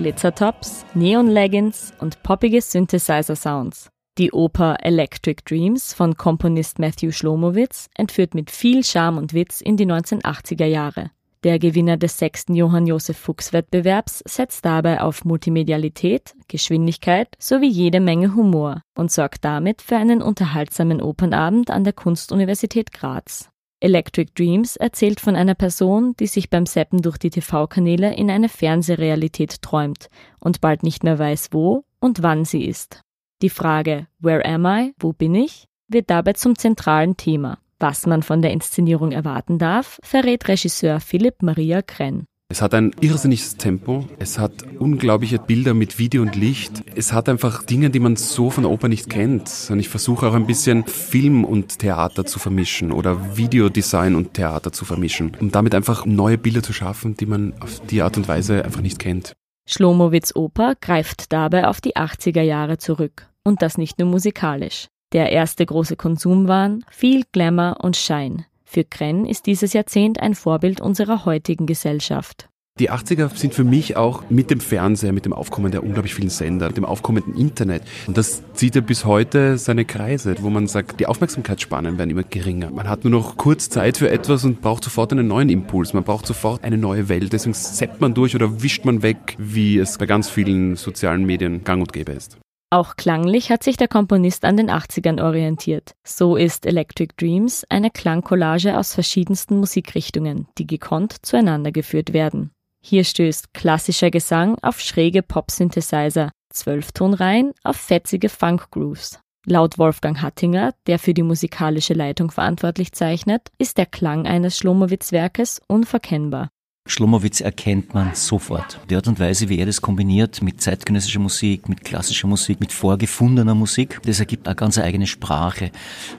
[0.00, 3.90] Glitzertops, Neon-Leggings und poppige Synthesizer-Sounds.
[4.16, 9.76] Die Oper Electric Dreams von Komponist Matthew Schlomowitz entführt mit viel Charme und Witz in
[9.76, 11.10] die 1980er Jahre.
[11.44, 18.00] Der Gewinner des sechsten Johann Josef Fuchs Wettbewerbs setzt dabei auf Multimedialität, Geschwindigkeit sowie jede
[18.00, 23.50] Menge Humor und sorgt damit für einen unterhaltsamen Opernabend an der Kunstuniversität Graz.
[23.80, 28.50] Electric Dreams erzählt von einer Person, die sich beim Seppen durch die TV-Kanäle in eine
[28.50, 30.08] Fernsehrealität träumt
[30.38, 33.00] und bald nicht mehr weiß, wo und wann sie ist.
[33.40, 34.92] Die Frage Where am I?
[34.98, 35.64] Wo bin ich?
[35.88, 37.58] wird dabei zum zentralen Thema.
[37.80, 42.26] Was man von der Inszenierung erwarten darf, verrät Regisseur Philipp Maria Krenn.
[42.52, 44.08] Es hat ein irrsinniges Tempo.
[44.18, 46.82] Es hat unglaubliche Bilder mit Video und Licht.
[46.96, 49.68] Es hat einfach Dinge, die man so von der Oper nicht kennt.
[49.70, 54.72] Und ich versuche auch ein bisschen Film und Theater zu vermischen oder Videodesign und Theater
[54.72, 58.26] zu vermischen, um damit einfach neue Bilder zu schaffen, die man auf die Art und
[58.26, 59.34] Weise einfach nicht kennt.
[59.68, 63.28] Schlomowitz Oper greift dabei auf die 80er Jahre zurück.
[63.44, 64.88] Und das nicht nur musikalisch.
[65.12, 68.44] Der erste große Konsumwahn, viel Glamour und Schein.
[68.72, 72.48] Für Krenn ist dieses Jahrzehnt ein Vorbild unserer heutigen Gesellschaft.
[72.78, 76.30] Die 80er sind für mich auch mit dem Fernseher, mit dem Aufkommen der unglaublich vielen
[76.30, 77.82] Sender, mit dem aufkommenden Internet.
[78.06, 82.22] Und das zieht ja bis heute seine Kreise, wo man sagt, die Aufmerksamkeitsspannen werden immer
[82.22, 82.70] geringer.
[82.70, 85.92] Man hat nur noch kurz Zeit für etwas und braucht sofort einen neuen Impuls.
[85.92, 87.32] Man braucht sofort eine neue Welt.
[87.32, 91.64] Deswegen seppt man durch oder wischt man weg, wie es bei ganz vielen sozialen Medien
[91.64, 92.38] gang und gäbe ist.
[92.72, 95.96] Auch klanglich hat sich der Komponist an den 80ern orientiert.
[96.04, 102.52] So ist Electric Dreams eine Klangcollage aus verschiedensten Musikrichtungen, die gekonnt zueinander geführt werden.
[102.80, 109.18] Hier stößt klassischer Gesang auf schräge Pop-Synthesizer, Zwölftonreihen auf fetzige Funk-Grooves.
[109.46, 115.60] Laut Wolfgang Hattinger, der für die musikalische Leitung verantwortlich zeichnet, ist der Klang eines Schlomowitz-Werkes
[115.66, 116.50] unverkennbar.
[116.90, 118.80] Schlomowitz erkennt man sofort.
[118.90, 122.72] Die Art und Weise, wie er das kombiniert mit zeitgenössischer Musik, mit klassischer Musik, mit
[122.72, 125.70] vorgefundener Musik, das ergibt eine ganz eigene Sprache.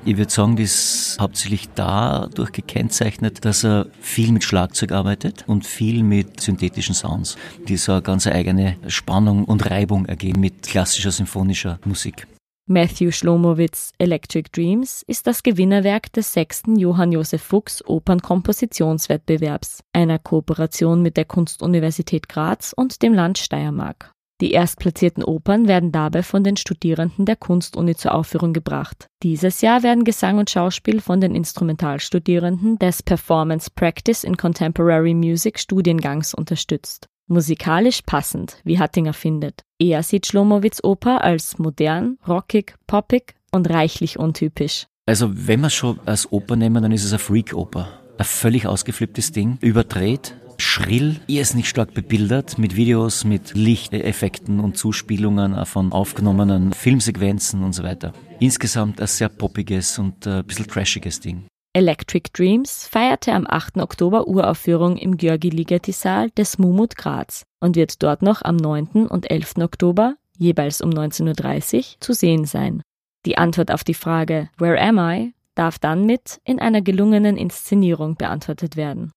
[0.05, 5.67] Ich würde sagen, das ist hauptsächlich dadurch gekennzeichnet, dass er viel mit Schlagzeug arbeitet und
[5.67, 7.35] viel mit synthetischen Sounds,
[7.67, 12.27] die so eine ganz eigene Spannung und Reibung ergeben mit klassischer symphonischer Musik.
[12.71, 21.01] Matthew Schlomowitz Electric Dreams ist das Gewinnerwerk des sechsten Johann Josef Fuchs Opernkompositionswettbewerbs, einer Kooperation
[21.01, 24.13] mit der Kunstuniversität Graz und dem Land Steiermark.
[24.39, 29.07] Die erstplatzierten Opern werden dabei von den Studierenden der Kunstuni zur Aufführung gebracht.
[29.21, 35.59] Dieses Jahr werden Gesang und Schauspiel von den Instrumentalstudierenden des Performance Practice in Contemporary Music
[35.59, 37.10] Studiengangs unterstützt.
[37.31, 39.61] Musikalisch passend, wie Hattinger findet.
[39.79, 44.87] Er sieht Schlomowitz Oper als modern, rockig, poppig und reichlich untypisch.
[45.05, 47.87] Also wenn wir schon als Oper nehmen, dann ist es eine Freak-Oper.
[48.17, 55.65] Ein völlig ausgeflipptes Ding, überdreht, schrill, irrsinnig stark bebildert, mit Videos, mit Lichteffekten und Zuspielungen
[55.65, 58.11] von aufgenommenen Filmsequenzen und so weiter.
[58.41, 61.45] Insgesamt ein sehr poppiges und ein bisschen trashiges Ding.
[61.73, 63.77] Electric Dreams feierte am 8.
[63.77, 69.07] Oktober Uraufführung im Georgi Ligeti Saal des Mumut Graz und wird dort noch am 9.
[69.07, 69.55] und 11.
[69.59, 72.81] Oktober jeweils um 19.30 Uhr zu sehen sein.
[73.25, 78.15] Die Antwort auf die Frage Where am I darf dann mit in einer gelungenen Inszenierung
[78.15, 79.13] beantwortet werden.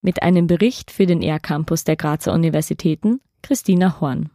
[0.00, 4.30] Mit einem Bericht für den ER-Campus der Grazer Universitäten, Christina Horn.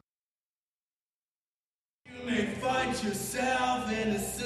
[2.05, 4.40] You may find yourself in a